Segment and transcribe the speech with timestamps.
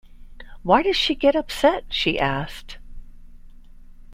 [0.63, 2.79] “Why does she get upset?” she asked.